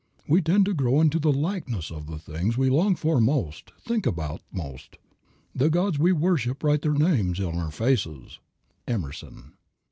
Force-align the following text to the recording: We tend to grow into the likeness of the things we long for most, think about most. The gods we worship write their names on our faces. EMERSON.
We 0.27 0.41
tend 0.41 0.65
to 0.65 0.73
grow 0.73 0.99
into 0.99 1.19
the 1.19 1.31
likeness 1.31 1.91
of 1.91 2.07
the 2.07 2.17
things 2.17 2.57
we 2.57 2.71
long 2.71 2.95
for 2.95 3.21
most, 3.21 3.71
think 3.79 4.07
about 4.07 4.41
most. 4.51 4.97
The 5.53 5.69
gods 5.69 5.99
we 5.99 6.11
worship 6.11 6.63
write 6.63 6.81
their 6.81 6.93
names 6.95 7.39
on 7.39 7.59
our 7.59 7.69
faces. 7.69 8.39
EMERSON. 8.87 9.53